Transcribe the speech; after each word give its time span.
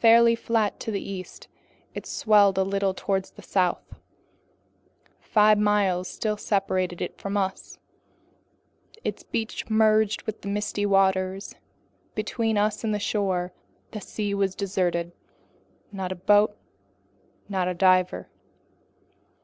Fairly 0.00 0.34
flat 0.34 0.80
to 0.80 0.90
the 0.90 1.00
east, 1.00 1.46
it 1.94 2.04
swelled 2.04 2.58
a 2.58 2.64
little 2.64 2.92
toward 2.92 3.26
the 3.26 3.42
south. 3.42 3.94
Five 5.20 5.56
miles 5.56 6.08
still 6.08 6.36
separated 6.36 7.00
it 7.00 7.16
from 7.20 7.36
us, 7.36 7.78
and 8.96 9.02
its 9.04 9.22
beach 9.22 9.70
merged 9.70 10.22
with 10.22 10.40
the 10.40 10.48
misty 10.48 10.84
waters. 10.84 11.54
Between 12.16 12.58
us 12.58 12.82
and 12.82 12.92
the 12.92 12.98
shore, 12.98 13.52
the 13.92 14.00
sea 14.00 14.34
was 14.34 14.56
deserted. 14.56 15.12
Not 15.92 16.10
a 16.10 16.16
boat, 16.16 16.56
not 17.48 17.68
a 17.68 17.74
diver. 17.74 18.28